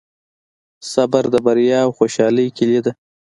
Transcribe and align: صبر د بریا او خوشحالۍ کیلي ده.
صبر 0.91 1.23
د 1.33 1.35
بریا 1.45 1.79
او 1.85 1.91
خوشحالۍ 1.97 2.47
کیلي 2.57 2.79
ده. 2.85 2.91